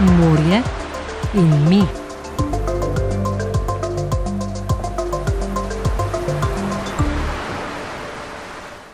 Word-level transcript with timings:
morje 0.00 0.58
in 1.34 1.50
mi. 1.68 1.82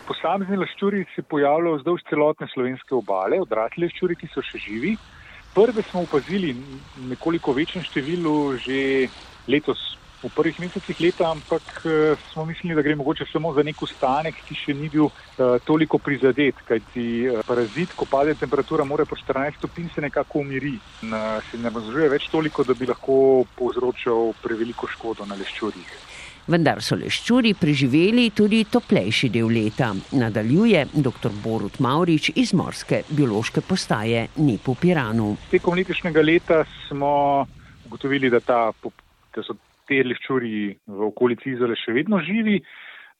Posamezni 0.05 0.57
leščuri 0.57 1.05
se 1.15 1.23
pojavljajo 1.25 1.79
vzdolž 1.79 2.03
celotne 2.09 2.47
slovenske 2.53 2.93
obale, 2.95 3.41
odrasli 3.41 3.87
leščuri, 3.87 4.15
ki 4.19 4.29
so 4.33 4.45
še 4.45 4.61
živi. 4.61 4.93
Prve 5.55 5.83
smo 5.89 6.05
opazili 6.05 6.53
v 6.53 7.09
nekoliko 7.09 7.55
večjem 7.57 7.83
številu 7.89 8.35
že 8.61 9.09
letos, 9.49 9.81
v 10.21 10.29
prvih 10.29 10.59
mesecih 10.61 10.99
leta, 11.01 11.31
ampak 11.31 11.65
uh, 11.85 12.13
smo 12.31 12.45
mislili, 12.45 12.75
da 12.75 12.81
gre 12.85 12.95
mogoče 12.95 13.25
samo 13.31 13.53
za 13.53 13.63
nek 13.63 13.81
ostanek, 13.81 14.37
ki 14.45 14.57
še 14.57 14.75
ni 14.77 14.89
bil 14.89 15.09
uh, 15.09 15.57
toliko 15.65 15.97
prizadet, 15.97 16.61
kajti 16.67 17.07
uh, 17.25 17.41
parazit, 17.47 17.95
ko 17.97 18.05
pade 18.05 18.35
temperatura, 18.37 18.85
mora 18.85 19.05
po 19.05 19.17
14 19.17 19.57
stopinj 19.57 19.89
se 19.95 20.05
nekako 20.05 20.45
umiri 20.45 20.77
in 21.01 21.13
uh, 21.13 21.41
se 21.49 21.57
ne 21.57 21.73
razložuje 21.73 22.09
več 22.13 22.29
toliko, 22.29 22.63
da 22.63 22.77
bi 22.77 22.89
lahko 22.89 23.17
povzročal 23.57 24.33
preveliko 24.43 24.87
škodo 24.87 25.25
na 25.25 25.39
leščurjih. 25.39 25.99
Vendar 26.49 26.81
so 26.81 26.95
leščuri 26.97 27.53
preživeli 27.53 28.31
tudi 28.33 28.63
toplejši 28.65 29.29
del 29.29 29.51
leta, 29.53 29.91
nadaljuje 30.17 30.87
dr. 30.93 31.29
Borut 31.43 31.77
Maurič 31.79 32.31
iz 32.35 32.53
Morske 32.57 33.03
biološke 33.09 33.61
postaje 33.61 34.25
Nipu 34.41 34.73
Piranu. 34.75 35.35
Tekom 35.51 35.77
letošnjega 35.77 36.23
leta 36.25 36.63
smo 36.87 37.11
ugotovili, 37.85 38.29
da, 38.33 38.39
ta, 38.41 38.71
da 39.35 39.43
so 39.45 39.53
te 39.91 39.99
leščuri 40.07 40.71
v 40.87 41.11
okolici 41.11 41.51
Izole 41.51 41.75
še 41.79 41.95
vedno 41.99 42.21
živi. 42.23 42.61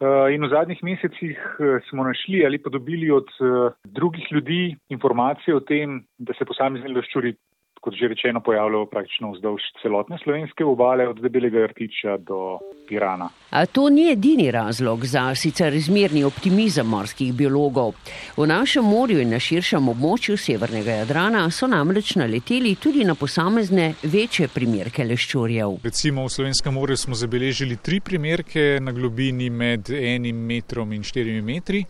Eh, 0.02 0.34
in 0.34 0.41
v 0.41 0.49
zadnjih 0.49 0.80
mesecih 0.81 1.38
eh, 1.38 1.77
smo 1.89 2.07
našli 2.07 2.41
ali 2.45 2.57
pa 2.57 2.71
dobili 2.73 3.11
od 3.13 3.27
eh, 3.38 3.75
drugih 3.85 4.31
ljudi 4.34 4.75
informacije 4.89 5.53
o 5.55 5.61
tem, 5.61 5.99
da 6.17 6.34
se 6.34 6.47
posamezni 6.49 6.89
leščuri 6.89 7.35
kot 7.81 7.94
že 7.98 8.08
rečeno, 8.08 8.40
pojavljajo 8.45 8.85
praktično 8.85 9.31
vzdolž 9.31 9.61
celotne 9.81 10.17
slovenske 10.23 10.66
obale, 10.66 11.08
od 11.09 11.17
debelega 11.22 11.66
rtiča 11.67 12.17
do 12.17 12.59
Pirana. 12.88 13.30
A 13.50 13.66
to 13.66 13.89
ni 13.89 14.11
edini 14.11 14.52
razlog 14.52 15.06
za 15.06 15.36
sicer 15.36 15.73
izmerni 15.73 16.23
optimizem 16.23 16.88
morskih 16.88 17.33
biologov. 17.33 17.94
V 18.38 18.47
našem 18.47 18.86
morju 18.86 19.22
in 19.22 19.33
na 19.33 19.39
širšem 19.39 19.89
območju 19.89 20.38
severnega 20.38 21.02
Jadrana 21.02 21.47
so 21.50 21.67
namreč 21.67 22.16
naleteli 22.22 22.75
tudi 22.75 23.03
na 23.03 23.16
posamezne 23.16 23.94
večje 24.03 24.47
primerke 24.53 25.03
leščurjev. 25.03 25.80
Recimo 25.84 26.25
v 26.25 26.36
Slovenskem 26.38 26.78
morju 26.78 26.97
smo 26.97 27.17
zabeležili 27.17 27.81
tri 27.81 28.00
primerke 28.00 28.78
na 28.81 28.91
globini 28.91 29.50
med 29.50 29.89
enim 29.89 30.45
metrom 30.45 30.94
in 30.94 31.03
štirimi 31.03 31.41
metri. 31.41 31.86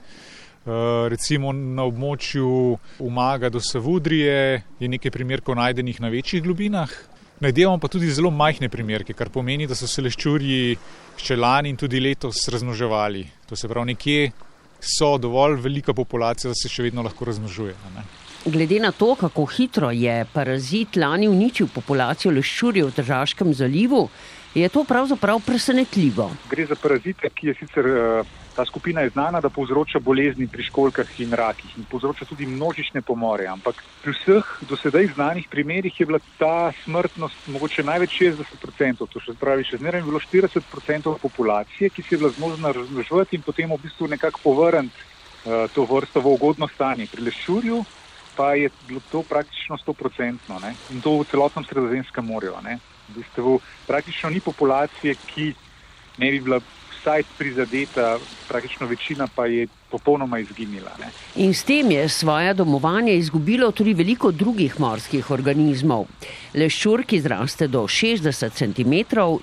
Eh, 0.61 1.09
recimo 1.09 1.49
na 1.51 1.87
območju 1.89 2.77
Umaga 3.01 3.49
do 3.49 3.59
Savudrije 3.59 4.61
je 4.79 4.87
nekaj 4.87 5.11
primerkov 5.11 5.55
najdenih 5.57 6.01
na 6.01 6.09
večjih 6.13 6.43
globinah. 6.43 6.91
Najdemo 7.41 7.79
pa 7.81 7.89
tudi 7.89 8.11
zelo 8.13 8.29
majhne 8.29 8.69
primerke, 8.69 9.15
kar 9.17 9.31
pomeni, 9.33 9.65
da 9.65 9.73
so 9.73 9.87
se 9.89 10.03
leščurji 10.05 10.75
še 11.17 11.35
lani 11.35 11.71
in 11.73 11.79
tudi 11.81 11.97
letos 11.99 12.43
razmnoževali. 12.53 13.23
To 13.49 13.57
se 13.57 13.67
pravi, 13.67 13.95
nekje 13.95 14.27
so 14.77 15.15
dovolj 15.17 15.57
velika 15.63 15.95
populacija, 15.97 16.51
da 16.53 16.59
se 16.59 16.69
še 16.69 16.85
vedno 16.85 17.01
lahko 17.01 17.25
razmnožuje. 17.25 17.73
Glede 18.45 18.77
na 18.85 18.91
to, 18.93 19.15
kako 19.17 19.47
hitro 19.55 19.89
je 19.89 20.19
parazit 20.33 20.93
lani 20.95 21.29
uničil 21.29 21.71
populacijo 21.73 22.35
leščurjev 22.37 22.91
v 22.91 22.95
Državskem 23.01 23.49
zalivu, 23.57 24.03
je 24.53 24.69
to 24.69 24.85
pravzaprav 24.85 25.41
presenetljivo. 25.41 26.29
Gre 26.53 26.69
za 26.69 26.77
parazite, 26.77 27.33
ki 27.33 27.49
je 27.49 27.57
sicer 27.63 27.89
uh, 27.89 28.37
Ta 28.55 28.66
skupina 28.66 29.02
je 29.02 29.09
znana, 29.09 29.39
da 29.41 29.49
povzroča 29.49 29.99
bolezni 29.99 30.47
pri 30.47 30.63
školkah 30.63 31.07
in 31.23 31.33
rakih 31.33 31.77
in 31.77 31.85
povzroča 31.88 32.25
tudi 32.27 32.45
množične 32.45 33.02
pomore. 33.02 33.47
Ampak 33.47 33.80
pri 34.03 34.11
vseh 34.11 34.49
dosedaj 34.67 35.07
znanih 35.16 35.47
primerjih 35.52 35.99
je 35.99 36.05
bila 36.05 36.19
ta 36.39 36.72
smrtnost 36.83 37.47
mogoče 37.47 37.83
največ 37.88 38.17
60%. 38.19 39.07
To 39.07 39.23
še 39.23 39.38
pravi, 39.39 39.63
še 39.63 39.79
zmeraj 39.79 40.03
je 40.03 40.09
bilo 40.09 40.19
40% 40.19 41.16
populacije, 41.22 41.89
ki 41.95 42.03
se 42.03 42.16
je 42.16 42.19
bila 42.19 42.34
zmožna 42.35 42.73
razmnoževati 42.75 43.39
in 43.39 43.47
potem 43.47 43.72
v 43.72 43.79
bistvu 43.85 44.12
nekako 44.12 44.44
povrniti 44.44 45.00
uh, 45.00 45.72
to 45.72 45.88
vrsto 45.88 46.19
v 46.19 46.35
ugodno 46.35 46.68
stanje. 46.75 47.07
Pri 47.07 47.23
lešurju 47.29 47.79
pa 48.35 48.51
je 48.59 48.68
bilo 48.88 49.00
to 49.12 49.23
praktično 49.23 49.79
100% 49.79 50.59
ne? 50.59 50.75
in 50.91 51.00
to 51.00 51.19
v 51.19 51.31
celotnem 51.31 51.63
sredozemskem 51.72 52.28
morju. 52.28 52.51
V 52.59 53.16
bistvu 53.16 53.59
praktično 53.88 54.29
ni 54.29 54.44
populacije, 54.44 55.16
ki 55.31 55.53
ne 56.19 56.31
bi 56.31 56.39
bila 56.39 56.59
vsaj 57.01 57.23
prizadeta, 57.38 58.17
praktično 58.47 58.88
večina 58.88 59.28
pa 59.35 59.45
je 59.45 59.67
popolnoma 59.89 60.39
izginila. 60.39 60.91
Ne. 61.00 61.09
In 61.35 61.53
s 61.53 61.63
tem 61.63 61.91
je 61.91 62.09
svoje 62.09 62.53
domovanje 62.53 63.16
izgubilo 63.16 63.72
tudi 63.72 63.94
veliko 63.94 64.31
drugih 64.31 64.79
morskih 64.79 65.31
organizmov. 65.31 66.06
Leščur, 66.53 67.03
ki 67.03 67.22
zraste 67.22 67.67
do 67.67 67.84
60 67.88 68.53
cm, 68.53 68.94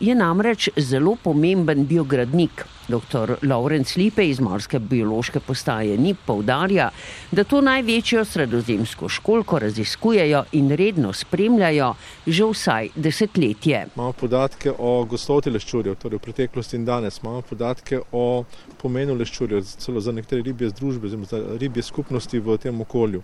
je 0.00 0.14
namreč 0.14 0.70
zelo 0.76 1.16
pomemben 1.22 1.86
biogradnik. 1.86 2.77
Dr. 2.88 3.36
Lawrence 3.42 3.98
Lipe 3.98 4.24
iz 4.28 4.40
Morske 4.40 4.78
biološke 4.78 5.40
postaje 5.40 5.98
ni 5.98 6.14
poudarja, 6.26 6.90
da 7.30 7.44
to 7.44 7.60
največjo 7.60 8.24
sredozemsko 8.24 9.08
školko 9.08 9.58
raziskujejo 9.58 10.44
in 10.52 10.70
redno 10.70 11.12
spremljajo 11.12 11.94
že 12.26 12.44
vsaj 12.44 12.88
desetletje. 12.94 13.86
Imamo 13.96 14.12
podatke 14.12 14.72
o 14.78 15.04
gostoti 15.04 15.50
leščurjev, 15.50 15.98
torej 16.00 16.18
v 16.18 16.24
preteklosti 16.24 16.76
in 16.76 16.84
danes. 16.84 17.20
Imamo 17.22 17.42
podatke 17.42 18.00
o 18.12 18.44
pomenu 18.80 19.14
leščurjev, 19.14 19.64
celo 19.84 20.00
za 20.00 20.12
nekatere 20.12 20.42
ribje 20.42 20.70
združbe, 20.72 21.08
za 21.08 21.42
ribje 21.60 21.82
skupnosti 21.82 22.40
v 22.40 22.56
tem 22.56 22.80
okolju. 22.80 23.22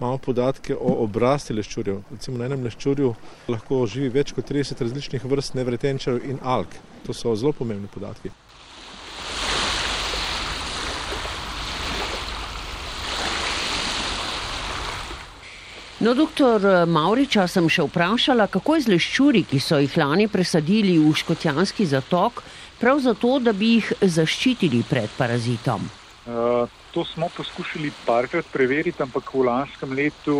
Imamo 0.00 0.18
podatke 0.18 0.76
o 0.76 0.92
obrasti 1.04 1.56
leščurjev. 1.56 2.02
Recimo 2.10 2.38
na 2.38 2.46
enem 2.46 2.62
leščurju 2.68 3.14
lahko 3.48 3.80
živi 3.86 4.12
več 4.20 4.34
kot 4.36 4.46
30 4.52 4.84
različnih 4.84 5.24
vrst 5.24 5.56
nevretenčarjev 5.58 6.28
in 6.30 6.38
alg. 6.42 6.76
To 7.06 7.16
so 7.16 7.34
zelo 7.34 7.52
pomembni 7.56 7.90
podatki. 7.90 8.30
No, 15.98 16.12
doktor 16.14 16.62
Mauriča 16.86 17.48
sem 17.50 17.64
še 17.66 17.82
vprašala, 17.88 18.44
kako 18.46 18.76
je 18.76 18.82
z 18.84 18.90
leščuri, 18.92 19.40
ki 19.50 19.58
so 19.58 19.80
jih 19.82 19.96
lani 19.98 20.28
presadili 20.30 20.92
v 20.94 21.10
Škotjanski 21.10 21.88
zatok, 21.90 22.44
prav 22.78 23.00
zato, 23.02 23.32
da 23.42 23.50
bi 23.50 23.72
jih 23.80 23.88
zaščitili 24.06 24.84
pred 24.86 25.10
parazitom. 25.18 25.88
Uh, 26.22 26.70
to 26.94 27.02
smo 27.02 27.26
poskušali 27.34 27.90
parkrat 28.06 28.46
preveriti, 28.54 29.02
ampak 29.02 29.34
v 29.34 29.48
lanskem 29.50 29.98
letu 29.98 30.38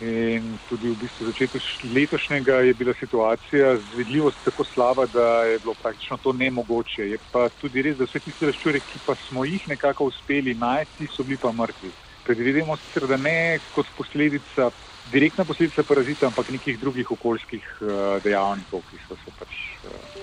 in 0.00 0.56
tudi 0.70 0.94
v 0.94 0.96
bistvu 0.96 1.28
začetku 1.28 1.60
letošnjega 1.92 2.62
je 2.70 2.74
bila 2.80 2.96
situacija 2.96 3.76
z 3.76 4.00
vidljivost 4.00 4.40
tako 4.48 4.64
slaba, 4.64 5.04
da 5.12 5.44
je 5.44 5.58
bilo 5.58 5.76
praktično 5.82 6.16
to 6.24 6.32
nemogoče. 6.32 7.12
Je 7.12 7.20
pa 7.32 7.50
tudi 7.60 7.84
res, 7.84 8.00
da 8.00 8.08
vse 8.08 8.24
tiste 8.24 8.48
leščure, 8.48 8.80
ki 8.80 9.04
pa 9.04 9.18
smo 9.28 9.44
jih 9.44 9.68
nekako 9.68 10.08
uspeli 10.08 10.56
najti, 10.56 11.12
so 11.12 11.20
bili 11.20 11.36
pa 11.36 11.52
mrtvi 11.52 12.07
predvidimo 12.28 12.76
sicer, 12.76 13.08
da 13.08 13.16
ne 13.16 13.58
kot 13.74 13.88
posledica, 13.96 14.68
direktna 15.12 15.44
posledica 15.48 15.82
parazita, 15.88 16.28
ampak 16.28 16.52
nekih 16.52 16.76
drugih 16.80 17.10
okoljskih 17.16 17.64
uh, 17.80 17.88
dejavnikov, 18.24 18.84
ki 18.90 19.00
so 19.06 19.16
se 19.22 19.32
pač 19.38 19.56
uh, 19.88 20.18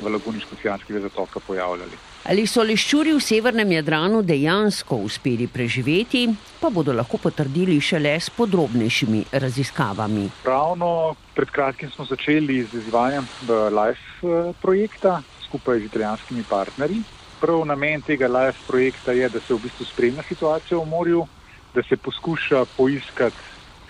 v 0.00 0.12
laguni 0.14 0.40
Škocijanskega 0.40 1.04
zatoka 1.04 1.40
pojavljali. 1.46 1.98
Ali 2.30 2.46
so 2.46 2.62
leščuri 2.62 3.12
v 3.16 3.20
severnem 3.20 3.72
Jadranu 3.76 4.22
dejansko 4.22 5.00
uspeli 5.08 5.48
preživeti, 5.50 6.28
pa 6.60 6.70
bodo 6.70 6.94
lahko 6.94 7.18
potrdili 7.18 7.80
šele 7.82 8.14
s 8.14 8.30
podrobnejšimi 8.30 9.24
raziskavami. 9.42 10.28
Ravno 10.46 11.16
pred 11.34 11.50
kratkim 11.50 11.90
smo 11.90 12.06
začeli 12.06 12.62
z 12.62 12.84
izvajanjem 12.84 13.26
eh, 13.26 13.66
LIFE 13.74 14.54
projekta 14.62 15.18
skupaj 15.48 15.82
z 15.82 15.90
italijanskimi 15.90 16.46
partnerji. 16.48 17.02
Prav 17.42 17.66
namen 17.66 18.06
tega 18.06 18.30
LIFE 18.30 18.66
projekta 18.68 19.12
je, 19.12 19.28
da 19.28 19.40
se 19.40 19.54
v 19.54 19.64
bistvu 19.66 19.84
spremlja 19.90 20.22
situacijo 20.28 20.80
v 20.80 20.88
morju, 20.88 21.26
da 21.74 21.82
se 21.82 21.96
poskuša 21.96 22.64
poiskati 22.76 23.40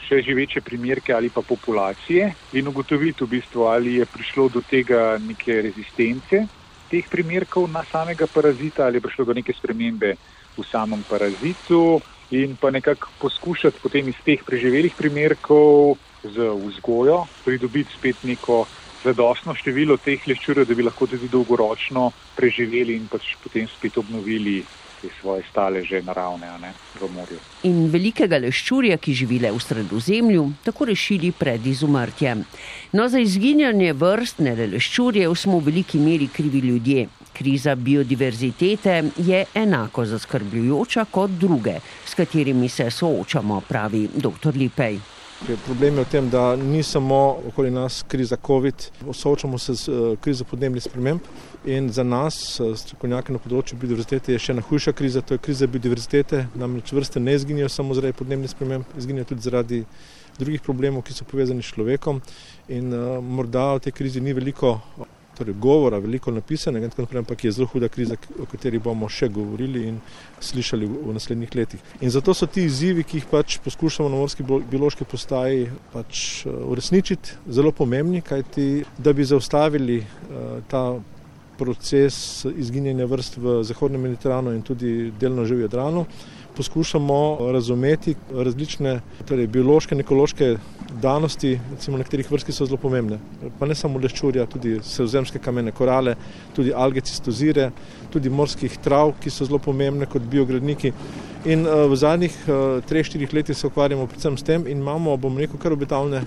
še 0.03 0.19
živeče 0.27 0.63
primerke 0.67 1.15
ali 1.15 1.31
pa 1.31 1.43
populacije 1.43 2.27
in 2.53 2.69
ugotoviti 2.69 3.25
v 3.25 3.31
bistvu, 3.37 3.67
ali 3.67 3.95
je 4.01 4.07
prišlo 4.07 4.49
do 4.49 4.63
tega 4.63 5.19
neke 5.21 5.61
rezistence 5.63 6.47
teh 6.91 7.07
primerkov 7.09 7.71
na 7.71 7.85
samega 7.89 8.27
parazita 8.29 8.85
ali 8.85 8.99
je 8.99 9.07
prišlo 9.07 9.25
do 9.25 9.35
neke 9.35 9.55
spremembe 9.55 10.17
v 10.59 10.65
samem 10.69 11.05
parazitu 11.05 12.03
in 12.31 12.57
pa 12.57 12.71
nekako 12.71 13.15
poskušati 13.19 13.81
potem 13.81 14.09
iz 14.09 14.19
teh 14.27 14.43
preživelih 14.45 14.95
primerkov 14.99 15.97
z 16.23 16.37
vzgojo 16.67 17.23
pridobiti 17.45 17.95
spet 17.97 18.21
neko 18.23 18.67
zadostno 19.03 19.55
število 19.59 19.97
teh 19.99 20.23
leščurjev, 20.29 20.67
da 20.69 20.75
bi 20.75 20.85
lahko 20.87 21.09
tudi 21.11 21.27
dolgoročno 21.29 22.13
preživeli 22.39 22.95
in 22.95 23.09
pač 23.11 23.25
potem 23.43 23.67
spet 23.73 23.97
obnovili 23.99 24.63
te 25.03 25.09
svoje 25.21 25.43
staleže 25.51 26.03
naravne 26.07 26.47
ne, 26.63 26.73
v 27.01 27.09
morju. 27.11 27.39
In 27.67 27.89
velikega 27.91 28.39
leščurja, 28.39 28.97
ki 29.03 29.15
živi 29.19 29.41
le 29.43 29.51
v 29.51 29.63
sredozemlju, 29.63 30.45
tako 30.63 30.87
rešili 30.93 31.33
pred 31.35 31.67
izumrtjem. 31.67 32.45
No, 32.95 33.09
za 33.11 33.19
izginjanje 33.19 33.93
vrst 33.99 34.45
ne 34.47 34.55
le 34.59 34.69
leščurjev 34.77 35.35
smo 35.35 35.59
v 35.59 35.73
veliki 35.73 35.99
meri 35.99 36.31
krivi 36.31 36.63
ljudje. 36.63 37.09
Kriza 37.33 37.75
biodiverzitete 37.75 38.99
je 39.17 39.45
enako 39.55 40.05
zaskrbljujoča 40.07 41.07
kot 41.11 41.31
druge, 41.41 41.79
s 42.07 42.15
katerimi 42.15 42.69
se 42.69 42.91
soočamo, 42.91 43.61
pravi 43.69 44.09
dr. 44.15 44.55
Lipej. 44.55 45.01
Problem 45.43 45.99
je 45.99 46.05
v 46.05 46.09
tem, 46.09 46.29
da 46.31 46.57
ni 46.57 46.83
samo 46.83 47.39
okoli 47.49 47.71
nas 47.71 48.05
kriza 48.09 48.37
COVID, 48.47 48.91
soočamo 49.13 49.59
se 49.59 49.75
z 49.75 49.89
uh, 49.89 50.19
krizo 50.21 50.45
podnebnih 50.45 50.83
sprememb 50.83 51.21
in 51.65 51.91
za 51.91 52.03
nas, 52.03 52.61
uh, 52.61 52.77
strokovnjake 52.79 53.35
na 53.35 53.41
področju 53.43 53.75
biodiverzitete, 53.75 54.37
je 54.37 54.39
še 54.39 54.55
ena 54.55 54.63
hujša 54.63 54.95
kriza, 54.95 55.23
to 55.27 55.35
je 55.35 55.43
kriza 55.43 55.67
biodiverzitete. 55.67 56.45
Namreč 56.55 56.93
vrste 56.95 57.21
ne 57.21 57.35
izginjajo 57.35 57.73
samo 57.75 57.97
zaradi 57.99 58.15
podnebnih 58.21 58.53
sprememb, 58.55 58.95
izginjajo 58.99 59.33
tudi 59.33 59.49
zaradi 59.49 59.81
drugih 60.39 60.63
problemov, 60.63 61.03
ki 61.03 61.19
so 61.19 61.27
povezani 61.27 61.67
s 61.67 61.75
človekom. 61.75 62.23
In 62.71 62.95
uh, 62.95 63.19
morda 63.19 63.73
v 63.75 63.89
tej 63.89 63.99
krizi 63.99 64.23
ni 64.23 64.37
veliko 64.39 64.77
torej 65.39 65.55
govora, 65.59 65.99
veliko 65.99 66.31
napisanega, 66.31 66.91
ampak 67.19 67.45
je 67.45 67.53
zelo 67.53 67.67
huda 67.67 67.89
kriza, 67.89 68.17
o 68.39 68.47
kateri 68.51 68.79
bomo 68.79 69.09
še 69.09 69.29
govorili 69.33 69.87
in 69.89 70.01
slišali 70.41 70.87
v 70.87 71.15
naslednjih 71.17 71.55
letih. 71.57 71.81
In 72.01 72.11
zato 72.11 72.35
so 72.35 72.47
ti 72.47 72.67
izzivi, 72.69 73.05
ki 73.05 73.21
jih 73.21 73.31
pač 73.31 73.59
poskušamo 73.65 74.11
na 74.13 74.21
morski 74.21 74.45
biološki 74.45 75.09
postaji 75.09 75.71
pač 75.93 76.45
uh, 76.47 76.53
uresničiti, 76.73 77.39
zelo 77.49 77.73
pomembni, 77.73 78.21
kajti 78.21 78.85
da 78.99 79.13
bi 79.13 79.25
zaustavili 79.25 80.03
uh, 80.03 80.61
ta 80.69 80.85
proces 81.59 82.45
izginjanja 82.57 83.07
vrst 83.07 83.37
v 83.37 83.59
Zahodnem 83.65 84.01
Mediteranu 84.09 84.55
in 84.55 84.63
tudi 84.63 85.13
delno 85.21 85.45
že 85.45 85.55
v 85.55 85.67
Jadranu 85.67 86.07
poskušamo 86.57 87.39
razumeti 87.53 88.15
različne 88.33 89.01
torej, 89.29 89.47
biološke 89.47 89.95
in 89.95 90.01
ekološke 90.01 90.57
danosti, 91.03 91.59
recimo 91.71 91.99
nekaterih 91.99 92.31
vrst, 92.31 92.47
ki 92.47 92.53
so 92.53 92.67
zelo 92.67 92.77
pomembne. 92.77 93.19
Pa 93.59 93.67
ne 93.67 93.75
samo 93.75 94.01
leščurja, 94.03 94.47
tudi 94.47 94.77
sredozemske 94.85 95.41
kamene 95.41 95.73
korale, 95.73 96.15
tudi 96.57 96.75
alge 96.77 97.01
cistozire, 97.01 97.71
tudi 98.13 98.31
morskih 98.31 98.77
trav, 98.85 99.15
ki 99.21 99.33
so 99.33 99.49
zelo 99.49 99.59
pomembne 99.63 100.07
kot 100.07 100.29
biogradniki. 100.29 100.93
In 101.49 101.65
uh, 101.67 101.87
v 101.91 101.97
zadnjih 101.99 102.37
uh, 102.45 102.83
treh, 102.87 103.07
štirih 103.07 103.33
letih 103.33 103.57
se 103.57 103.67
ukvarjamo 103.67 104.07
predvsem 104.07 104.37
s 104.37 104.47
tem 104.47 104.67
in 104.69 104.85
imamo, 104.85 105.17
bom 105.17 105.39
rekel, 105.41 105.59
kar 105.59 105.73
obetavne 105.73 106.27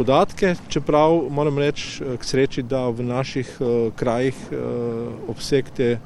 podatke, 0.00 0.54
čeprav 0.72 1.26
moram 1.30 1.58
reči 1.60 2.00
eh, 2.00 2.16
k 2.16 2.24
sreči, 2.24 2.62
da 2.64 2.86
v 2.88 3.04
naših 3.04 3.50
uh, 3.60 3.68
krajih 3.96 4.38
uh, 4.48 5.12
obseg 5.28 5.68
te, 5.76 5.98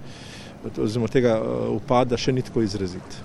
oziroma 0.74 1.06
tega 1.12 1.36
upada 1.70 2.18
še 2.18 2.34
ni 2.34 2.42
tako 2.42 2.64
izrazit. 2.66 3.20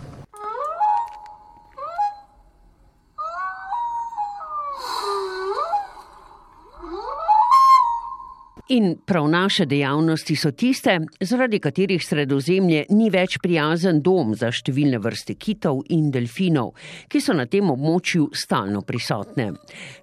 In 8.71 8.95
prav 9.05 9.27
naše 9.27 9.65
dejavnosti 9.65 10.35
so 10.35 10.51
tiste, 10.51 10.99
zaradi 11.21 11.57
katerih 11.59 12.03
sredozemlje 12.05 12.83
ni 12.89 13.07
več 13.09 13.39
prijazen 13.41 14.03
dom 14.05 14.35
za 14.37 14.51
številne 14.53 14.99
vrste 15.01 15.33
kitov 15.41 15.79
in 15.89 16.11
delfinov, 16.13 16.75
ki 17.09 17.17
so 17.17 17.33
na 17.33 17.47
tem 17.49 17.65
območju 17.73 18.27
stalno 18.29 18.83
prisotne. 18.85 19.47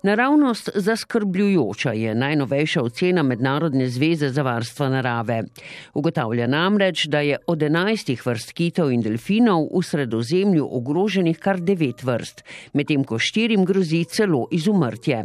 Naravnost 0.02 0.72
zaskrbljujoča 0.82 1.92
je 1.94 2.16
najnovejša 2.18 2.82
ocena 2.82 3.22
Mednarodne 3.22 3.86
zveze 3.86 4.32
za 4.34 4.42
varstvo 4.42 4.90
narave. 4.90 5.44
Ugotavlja 5.94 6.50
namreč, 6.50 7.06
da 7.06 7.22
je 7.22 7.38
od 7.46 7.62
enajstih 7.62 8.26
vrst 8.26 8.50
kitov 8.50 8.90
in 8.90 9.06
delfinov 9.06 9.68
v 9.70 9.84
sredozemlju 9.86 10.66
ogroženih 10.80 11.38
kar 11.38 11.62
devet 11.62 12.02
vrst, 12.02 12.42
medtem 12.74 13.06
ko 13.06 13.22
štirim 13.22 13.62
grozi 13.62 14.02
celo 14.10 14.48
izumrtje. 14.50 15.22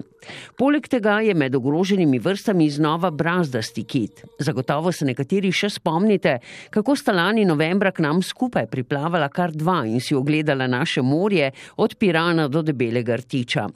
Poleg 0.61 0.85
tega 0.85 1.17
je 1.25 1.33
med 1.33 1.55
ogroženimi 1.57 2.19
vrstami 2.21 2.69
znova 2.69 3.09
brazdasti 3.31 3.83
kit. 3.83 4.24
Zagotovo 4.39 4.92
se 4.92 5.06
nekateri 5.06 5.51
še 5.56 5.69
spomnite, 5.72 6.38
kako 6.74 6.95
sta 7.00 7.13
lani 7.16 7.45
novembra 7.48 7.92
k 7.92 8.04
nam 8.04 8.22
skupaj 8.24 8.68
priplavala 8.72 9.30
kar 9.31 9.54
dva 9.56 9.81
in 9.88 10.01
si 10.04 10.16
ogledala 10.16 10.68
naše 10.68 11.01
morje 11.01 11.51
od 11.78 11.95
Pirana 11.95 12.48
do 12.48 12.62
Debelega 12.62 13.16
rtiča. 13.22 13.68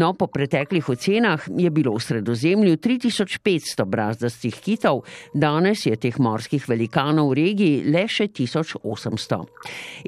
No, 0.00 0.12
po 0.14 0.26
preteklih 0.26 0.88
ocenah 0.88 1.48
je 1.58 1.70
bilo 1.70 1.94
v 1.94 2.04
sredozemlju 2.06 2.80
3500 2.80 3.84
brazdastih 3.84 4.60
kitov, 4.64 5.04
danes 5.34 5.84
je 5.86 5.96
teh 6.00 6.18
morskih 6.18 6.64
velikanov 6.68 7.32
v 7.34 7.40
regiji 7.42 7.84
le 7.84 8.08
še 8.08 8.30
1800. 8.32 9.44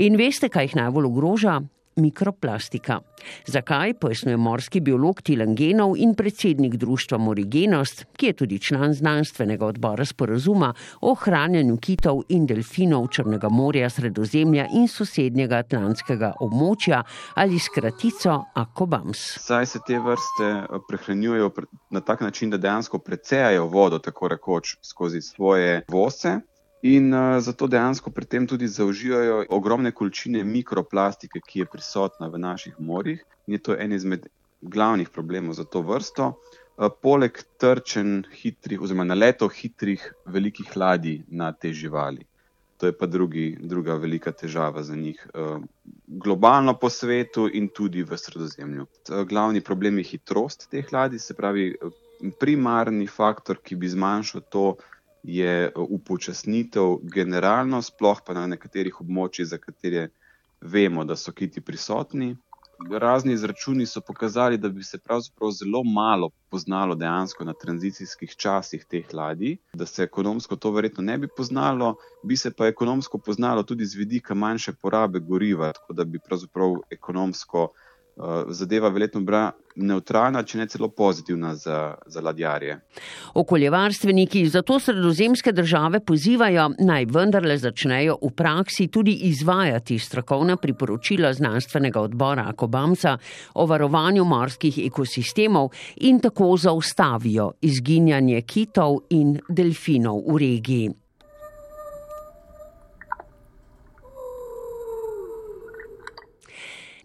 In 0.08 0.16
veste, 0.16 0.48
kaj 0.48 0.70
jih 0.70 0.78
najbolj 0.80 1.12
ogroža? 1.12 1.60
mikroplastika. 1.96 3.00
Zakaj, 3.46 3.94
pojasnjuje 3.94 4.36
morski 4.36 4.80
biolog 4.80 5.22
Tilan 5.22 5.54
Genov 5.54 5.96
in 5.96 6.14
predsednik 6.14 6.76
društva 6.76 7.18
Morigenost, 7.18 8.04
ki 8.16 8.26
je 8.26 8.32
tudi 8.32 8.58
član 8.58 8.94
znanstvenega 8.94 9.66
odbora 9.66 10.04
sporazuma 10.04 10.74
o 11.00 11.10
ohranjanju 11.10 11.76
kitov 11.76 12.22
in 12.28 12.46
delfinov 12.46 13.08
Črnega 13.08 13.48
morja, 13.48 13.90
Sredozemlja 13.90 14.66
in 14.74 14.88
sosednjega 14.88 15.62
atlantskega 15.64 16.32
območja 16.40 17.02
ali 17.34 17.58
skratico 17.58 18.44
Akobams. 18.54 19.22
Saj 19.40 19.66
se 19.66 19.80
te 19.86 19.98
vrste 19.98 20.44
eh, 20.44 20.82
prehranjujejo 20.88 21.50
na 21.90 22.00
tak 22.00 22.20
način, 22.20 22.50
da 22.50 22.56
dejansko 22.56 22.98
precejajo 22.98 23.66
vodo, 23.66 23.98
tako 23.98 24.28
rekoč, 24.28 24.76
skozi 24.82 25.20
svoje 25.22 25.82
vose. 25.88 26.40
In 26.86 27.12
uh, 27.12 27.40
zato 27.42 27.66
dejansko 27.66 28.10
pri 28.14 28.26
tem 28.30 28.44
tudi 28.46 28.68
zaužijajo 28.70 29.46
ogromne 29.56 29.90
količine 29.90 30.44
mikroplastike, 30.44 31.40
ki 31.42 31.64
je 31.64 31.70
prisotna 31.72 32.28
v 32.30 32.38
naših 32.38 32.76
morjih. 32.78 33.24
In 33.46 33.56
je 33.56 33.62
to 33.68 33.74
en 33.74 33.92
izmed 33.96 34.28
glavnih 34.60 35.10
problemov 35.10 35.56
za 35.58 35.64
to 35.64 35.82
vrsto. 35.82 36.28
Uh, 36.76 36.86
poleg 37.02 37.42
trčen 37.58 38.22
hitrih, 38.38 38.80
oziroma 38.86 39.08
naletov 39.08 39.50
hitrih 39.56 40.04
velikih 40.30 40.76
ladij 40.76 41.22
na 41.28 41.50
te 41.52 41.72
živali. 41.72 42.26
To 42.76 42.86
je 42.86 42.92
pa 42.92 43.06
drugi, 43.08 43.56
druga 43.60 43.94
velika 43.96 44.30
težava 44.32 44.82
za 44.84 44.96
njih, 44.96 45.26
uh, 45.34 45.62
globalno 46.06 46.76
po 46.78 46.90
svetu 46.92 47.48
in 47.48 47.70
tudi 47.72 48.04
v 48.04 48.18
sredozemlju. 48.20 48.86
Uh, 48.86 49.22
glavni 49.26 49.64
problem 49.64 49.98
je 49.98 50.10
hitrost 50.12 50.68
teh 50.70 50.92
ladij, 50.92 51.18
se 51.18 51.34
pravi, 51.34 51.72
primarni 52.40 53.06
faktor, 53.06 53.58
ki 53.64 53.76
bi 53.76 53.88
zmanjšal 53.88 54.44
to 54.52 54.76
je 55.26 55.72
upočasnitev 55.76 56.96
generalno, 57.02 57.82
sploh 57.82 58.20
pa 58.26 58.34
na 58.34 58.46
nekaterih 58.46 59.00
območjih, 59.02 59.48
za 59.50 59.58
katere 59.58 60.08
vemo, 60.60 61.04
da 61.04 61.16
so 61.16 61.32
kiti 61.32 61.60
prisotni. 61.60 62.36
Razni 63.00 63.32
izračuni 63.32 63.86
so 63.88 64.02
pokazali, 64.04 64.58
da 64.60 64.68
bi 64.68 64.84
se 64.84 64.98
pravzaprav 64.98 65.50
zelo 65.50 65.80
malo 65.84 66.28
poznalo 66.50 66.94
dejansko 66.94 67.44
na 67.44 67.54
tranzicijskih 67.56 68.34
časih 68.36 68.84
teh 68.84 69.14
ladij, 69.14 69.56
da 69.72 69.86
se 69.86 70.04
ekonomsko 70.04 70.56
to 70.56 70.70
verjetno 70.70 71.02
ne 71.02 71.16
bi 71.18 71.28
poznalo, 71.36 71.94
bi 72.22 72.36
se 72.36 72.52
pa 72.52 72.66
ekonomsko 72.66 73.18
poznalo 73.18 73.62
tudi 73.62 73.86
z 73.86 73.96
vidika 73.96 74.34
manjše 74.34 74.72
porabe 74.72 75.20
goriva, 75.20 75.72
tako 75.72 75.92
da 75.92 76.04
bi 76.04 76.20
pravzaprav 76.28 76.76
ekonomsko 76.90 77.68
Eh, 77.68 77.85
zadeva 78.48 78.88
verjetno 78.88 79.20
bila 79.20 79.50
neutralna, 79.76 80.40
če 80.42 80.58
ne 80.58 80.66
celo 80.72 80.88
pozitivna 80.88 81.54
za, 81.54 81.94
za 82.06 82.20
ladjarje. 82.24 82.78
Okoljevarstveniki 83.34 84.46
zato 84.48 84.78
sredozemske 84.80 85.52
države 85.52 86.00
pozivajo 86.00 86.70
naj 86.78 87.06
vendarle 87.12 87.58
začnejo 87.58 88.16
v 88.22 88.32
praksi 88.36 88.88
tudi 88.88 89.18
izvajati 89.28 89.98
strokovna 89.98 90.56
priporočila 90.56 91.32
znanstvenega 91.32 92.00
odbora 92.00 92.48
Akobamca 92.48 93.18
o 93.54 93.66
varovanju 93.66 94.24
morskih 94.24 94.78
ekosistemov 94.86 95.68
in 95.96 96.20
tako 96.20 96.54
zaustavijo 96.56 97.52
izginjanje 97.60 98.42
kitov 98.42 99.02
in 99.10 99.36
delfinov 99.48 100.22
v 100.26 100.38
regiji. 100.38 100.94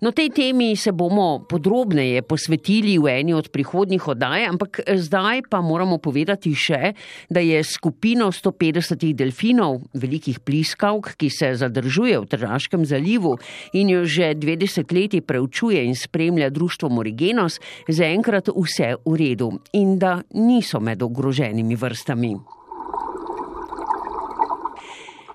No, 0.01 0.09
tej 0.11 0.33
temi 0.33 0.73
se 0.73 0.89
bomo 0.91 1.45
podrobneje 1.45 2.25
posvetili 2.25 2.97
v 2.97 3.21
eni 3.21 3.35
od 3.37 3.53
prihodnjih 3.53 4.01
oddaj, 4.01 4.45
ampak 4.49 4.79
zdaj 4.97 5.45
pa 5.45 5.59
moramo 5.61 6.01
povedati 6.01 6.55
še, 6.57 6.97
da 7.29 7.37
je 7.37 7.61
skupino 7.61 8.31
150 8.33 8.97
delfinov, 9.13 9.77
velikih 9.93 10.39
pliskavk, 10.41 11.13
ki 11.21 11.29
se 11.29 11.51
zadržuje 11.53 12.17
v 12.17 12.29
Tržaškem 12.33 12.81
zalivu 12.81 13.35
in 13.77 13.93
jo 13.93 14.01
že 14.01 14.33
20 14.33 14.89
leti 14.89 15.21
preučuje 15.21 15.85
in 15.85 15.93
spremlja 15.93 16.49
društvo 16.49 16.89
Morigenos, 16.89 17.61
zaenkrat 17.85 18.49
vse 18.49 18.97
v 19.05 19.13
redu 19.13 19.51
in 19.77 20.01
da 20.01 20.17
niso 20.33 20.81
med 20.81 21.05
ogroženimi 21.05 21.77
vrstami. 21.77 22.60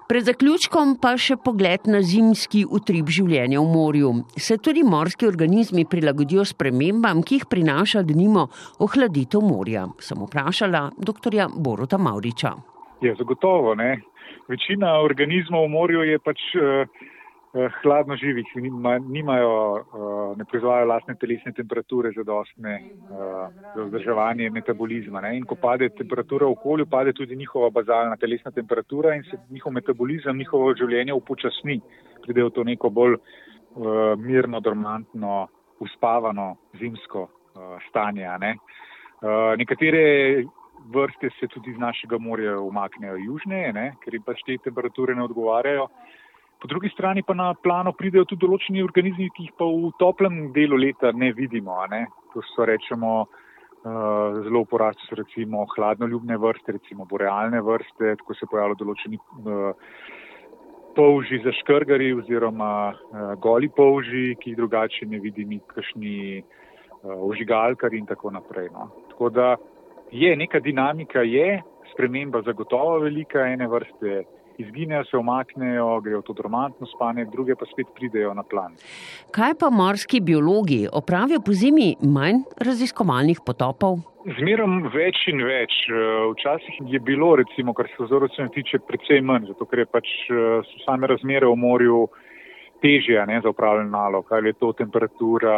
Pred 0.06 0.22
zaključkom 0.22 0.92
pa 1.02 1.16
še 1.18 1.34
pogled 1.42 1.88
na 1.90 1.98
zimski 1.98 2.60
utrip 2.78 3.08
življenja 3.10 3.58
v 3.58 3.66
morju. 3.72 4.10
Se 4.38 4.54
tudi 4.62 4.84
morski 4.86 5.26
organizmi 5.26 5.82
prilagodijo 5.82 6.44
spremembam, 6.46 7.24
ki 7.26 7.40
jih 7.40 7.46
prinaša 7.50 8.04
denimo 8.06 8.44
ohladitev 8.86 9.42
morja? 9.42 9.88
Sem 9.98 10.22
vprašala 10.22 10.84
dr. 11.10 11.40
Boruta 11.58 11.98
Mauriča. 11.98 12.54
Ja, 13.02 13.16
zagotovo, 13.18 13.74
ne. 13.74 13.96
Večina 14.46 14.94
organizmov 15.02 15.66
v 15.66 15.74
morju 15.74 16.06
je 16.06 16.22
pač. 16.22 16.46
Uh, 16.54 17.04
hladno 17.82 18.16
živih, 18.16 18.46
nimajo, 19.08 19.76
eh, 19.76 20.36
ne 20.36 20.44
proizvajajo 20.44 20.86
lastne 20.86 21.14
telesne 21.14 21.52
temperature 21.52 22.10
za 22.16 22.22
dostne 22.22 22.74
eh, 22.74 23.48
za 23.76 23.82
vzdrževanje 23.82 24.50
metabolizma. 24.50 25.20
Ne? 25.20 25.36
In 25.36 25.44
ko 25.44 25.54
pade 25.54 25.88
temperatura 25.88 26.46
v 26.46 26.56
okolju, 26.56 26.86
pade 26.86 27.12
tudi 27.12 27.36
njihova 27.36 27.70
bazalna 27.70 28.16
telesna 28.16 28.50
temperatura 28.50 29.14
in 29.14 29.22
se 29.22 29.38
njihov 29.50 29.72
metabolizem, 29.72 30.36
njihovo 30.36 30.74
življenje 30.74 31.12
upočasni, 31.12 31.80
pride 32.22 32.44
v 32.44 32.50
to 32.50 32.64
neko 32.64 32.90
bolj 32.90 33.16
mirno, 34.18 34.60
dormantno 34.60 35.48
uspavano 35.80 36.56
zimsko 36.80 37.28
stanje. 37.88 38.28
Ne. 38.40 38.54
Nekatere 39.58 40.44
vrste 40.92 41.30
se 41.40 41.46
tudi 41.46 41.70
iz 41.70 41.78
našega 41.78 42.18
morja 42.18 42.58
umaknejo 42.60 43.16
južneje, 43.16 43.72
ne, 43.72 43.90
ker 44.00 44.14
jim 44.14 44.22
pač 44.22 44.40
te 44.46 44.56
temperature 44.64 45.14
ne 45.14 45.24
odgovarjajo. 45.24 45.88
Po 46.60 46.68
drugi 46.68 46.88
strani 46.88 47.22
pa 47.22 47.34
na 47.34 47.54
plano 47.54 47.92
pridejo 47.92 48.24
tudi 48.24 48.46
določeni 48.46 48.84
organizmi, 48.84 49.28
ki 49.36 49.48
jih 49.48 49.56
pa 49.58 49.66
v 49.68 49.90
toplem 50.00 50.52
delu 50.56 50.78
leta 50.80 51.12
ne 51.12 51.32
vidimo. 51.36 51.76
Ne. 51.92 52.06
To 52.32 52.42
so 52.54 52.64
rečemo 52.64 53.12
uh, 53.26 54.38
zelo 54.46 54.64
uporabni, 54.64 55.04
so 55.04 55.18
recimo 55.20 55.66
hladnoljubne 55.74 56.38
vrste, 56.40 56.78
recimo 56.78 57.04
borealne 57.04 57.60
vrste, 57.60 58.16
tako 58.22 58.38
se 58.38 58.48
pojavljajo 58.48 58.80
določeni 58.84 59.20
uh, 59.20 59.92
polži 60.96 61.42
za 61.44 61.52
škrgari 61.60 62.14
oziroma 62.16 62.72
uh, 62.88 63.34
goli 63.36 63.68
polži, 63.68 64.30
ki 64.40 64.54
jih 64.54 64.60
drugače 64.62 65.10
ne 65.12 65.20
vidimo, 65.20 65.60
kakšni 65.74 66.42
ožigalkari 67.06 67.98
in 67.98 68.06
tako 68.06 68.32
naprej. 68.34 68.70
No. 68.72 68.88
Tako 69.12 69.28
da 69.30 69.56
je 70.10 70.36
neka 70.36 70.58
dinamika, 70.60 71.20
je 71.22 71.60
sprememba 71.92 72.42
zagotovo 72.42 72.98
velika, 73.04 73.44
ene 73.46 73.68
vrste 73.68 74.24
izginejo, 74.58 75.04
se 75.04 75.16
omaknejo, 75.16 76.00
grejo 76.00 76.22
to 76.22 76.32
dormantno 76.32 76.86
spanje, 76.86 77.24
druge 77.32 77.54
pa 77.54 77.66
spet 77.72 77.86
pridejo 77.94 78.34
na 78.34 78.42
plan. 78.42 78.76
Kaj 79.30 79.54
pa 79.60 79.70
morski 79.70 80.20
biologi 80.20 80.86
opravijo 80.92 81.40
po 81.46 81.52
zimi 81.52 81.94
manj 82.02 82.44
raziskovalnih 82.60 83.40
potopov? 83.46 83.98
Zmerom 84.38 84.88
več 84.90 85.26
in 85.30 85.42
več. 85.46 85.74
Včasih 86.32 86.80
je 86.90 87.00
bilo, 87.00 87.36
recimo, 87.38 87.74
kar 87.74 87.86
se 87.92 88.04
vzorcev 88.04 88.48
tiče, 88.54 88.82
precej 88.88 89.20
manj, 89.22 89.52
zato 89.52 89.68
ker 89.70 89.84
je 89.84 89.90
pač 89.90 90.14
so 90.28 90.86
same 90.86 91.06
razmere 91.06 91.46
v 91.46 91.58
morju 91.62 92.06
težje 92.82 93.26
ne, 93.26 93.40
za 93.40 93.48
upravljanje 93.48 93.90
nalog, 93.90 94.26
ali 94.30 94.48
je 94.48 94.58
to 94.60 94.72
temperatura, 94.76 95.56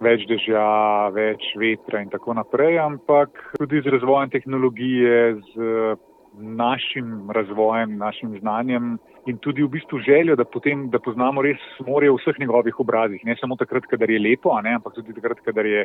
več 0.00 0.24
dežja, 0.30 0.66
več 1.14 1.50
vetra 1.60 2.00
in 2.02 2.10
tako 2.12 2.36
naprej, 2.38 2.78
ampak 2.80 3.42
tudi 3.58 3.82
z 3.84 3.92
razvojem 3.92 4.32
tehnologije, 4.32 5.18
z 5.52 5.96
našim 6.38 7.30
razvojem, 7.30 7.96
našim 7.96 8.38
znanjem 8.40 8.98
in 9.26 9.38
tudi 9.38 9.62
v 9.62 9.68
bistvu 9.68 9.98
željo, 9.98 10.36
da, 10.36 10.44
potem, 10.44 10.86
da 10.90 10.98
poznamo 10.98 11.42
res 11.42 11.62
morje 11.86 12.10
v 12.10 12.18
vseh 12.20 12.38
njegovih 12.38 12.80
obrazih, 12.80 13.24
ne 13.24 13.36
samo 13.40 13.56
takrat, 13.56 13.86
kadar 13.90 14.10
je 14.10 14.20
lepo, 14.20 14.54
ne, 14.62 14.76
ampak 14.78 14.94
tudi 14.94 15.14
takrat, 15.16 15.40
kadar 15.44 15.66
je 15.66 15.84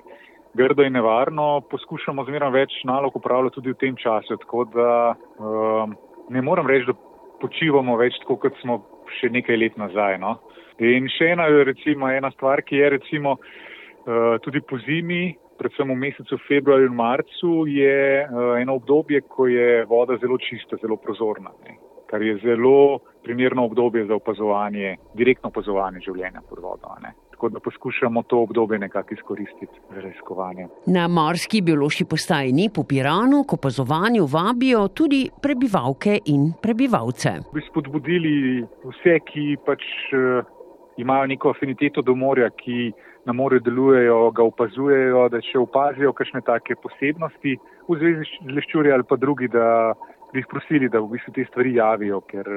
grdo 0.54 0.86
in 0.86 0.94
nevarno, 0.94 1.62
poskušamo 1.72 2.26
zmeraj 2.30 2.52
več 2.52 2.78
nalog 2.86 3.16
upravljati 3.16 3.56
tudi 3.56 3.74
v 3.74 3.80
tem 3.82 3.98
času, 3.98 4.38
tako 4.44 4.66
da 4.76 4.92
um, 5.40 5.96
ne 6.30 6.42
moram 6.42 6.70
reči, 6.70 6.92
da 6.92 6.98
počivamo 7.42 7.98
več 7.98 8.20
tako, 8.22 8.38
kot 8.46 8.62
smo 8.62 8.82
še 9.20 9.32
nekaj 9.34 9.58
let 9.58 9.78
nazaj. 9.82 10.20
No. 10.22 10.38
In 10.80 11.10
še 11.10 11.34
ena, 11.34 11.48
recimo, 11.66 12.10
ena 12.10 12.30
stvar, 12.36 12.62
ki 12.62 12.78
je 12.78 12.90
recimo, 12.98 13.38
uh, 13.40 14.38
tudi 14.46 14.62
po 14.62 14.78
zimi, 14.86 15.32
predvsem 15.62 15.94
v 15.94 15.98
mesecu 16.06 16.38
februarju 16.48 16.90
in 16.90 16.98
marcu, 16.98 17.52
je 17.70 18.26
uh, 18.26 18.58
eno 18.62 18.80
obdobje, 18.82 19.22
ko 19.30 19.48
je 19.48 19.86
voda 19.86 20.18
zelo 20.22 20.38
čista, 20.42 20.80
zelo 20.82 20.98
prozorna, 20.98 21.54
ne? 21.66 21.78
kar 22.12 22.22
je 22.22 22.36
zelo 22.44 23.00
primerno 23.24 23.66
obdobje 23.66 24.06
za 24.06 24.16
opazovanje, 24.16 24.98
direktno 25.16 25.48
opazovanje 25.48 26.02
življenja 26.04 26.42
pod 26.50 26.60
vodo. 26.60 26.92
Ne? 27.00 27.14
Tako 27.32 27.50
da 27.50 27.62
poskušamo 27.64 28.24
to 28.28 28.42
obdobje 28.44 28.80
nekako 28.80 29.14
izkoristiti 29.14 29.80
za 29.94 30.02
raziskovanje. 30.02 30.68
Na 30.92 31.08
morski 31.08 31.62
biološki 31.62 32.06
postaji 32.06 32.52
ni 32.52 32.68
po 32.76 32.84
Piranu, 32.84 33.46
k 33.48 33.56
opazovanju 33.56 34.28
vabijo 34.28 34.88
tudi 34.88 35.22
prebivalke 35.42 36.18
in 36.26 36.52
prebivalce. 36.62 37.38
Bi 37.54 37.64
spodbudili 37.70 38.66
vse, 38.90 39.22
ki 39.32 39.46
pač. 39.66 39.88
Uh, 40.12 40.58
imajo 40.98 41.28
neko 41.28 41.50
afiniteto 41.50 42.02
do 42.02 42.16
morja, 42.16 42.50
ki 42.50 42.92
na 43.26 43.34
morju 43.34 43.60
delujejo, 43.60 44.32
ga 44.32 44.44
opazujejo, 44.44 45.28
da 45.30 45.42
če 45.46 45.60
opazijo 45.62 46.14
kakšne 46.14 46.42
take 46.48 46.76
posebnosti 46.82 47.58
v 47.88 48.00
zvezi 48.00 48.30
z 48.42 48.56
leščurji 48.58 48.94
ali 48.94 49.08
pa 49.08 49.18
drugi, 49.22 49.52
da 49.52 49.94
bi 50.34 50.42
jih 50.42 50.50
prosili, 50.50 50.90
da 50.90 51.02
v 51.04 51.12
bistvu 51.16 51.36
te 51.36 51.46
stvari 51.50 51.76
javijo, 51.76 52.22
ker 52.26 52.48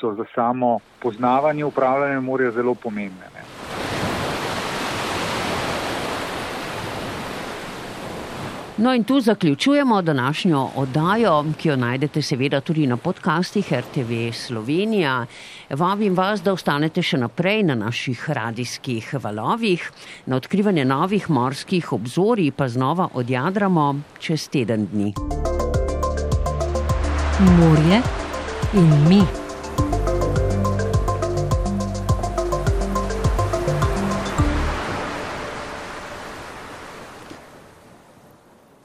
so 0.00 0.14
za 0.18 0.26
samo 0.34 0.78
poznavanje 1.02 1.64
upravljanja 1.64 2.20
morja 2.20 2.50
zelo 2.56 2.74
pomembne. 2.74 3.28
Ne. 3.34 3.69
No 8.80 8.94
in 8.94 9.04
tu 9.04 9.20
zaključujemo 9.20 10.02
današnjo 10.02 10.68
oddajo, 10.76 11.44
ki 11.58 11.68
jo 11.68 11.76
najdete 11.76 12.22
seveda 12.22 12.60
tudi 12.60 12.86
na 12.86 12.96
podcastih 12.96 13.72
RTV 13.72 14.32
Slovenija. 14.32 15.26
Vabim 15.70 16.16
vas, 16.16 16.42
da 16.42 16.52
ostanete 16.52 17.02
še 17.02 17.18
naprej 17.20 17.62
na 17.62 17.74
naših 17.74 18.30
radijskih 18.30 19.14
valovih. 19.20 19.90
Na 20.26 20.36
odkrivanje 20.36 20.84
novih 20.84 21.30
morskih 21.30 21.92
obzorij 21.92 22.50
pa 22.56 22.68
znova 22.68 23.08
odjadramo 23.14 24.00
čez 24.18 24.48
teden 24.48 24.88
dni. 24.92 25.12
Morje 27.60 28.02
in 28.72 29.08
mi. 29.08 29.39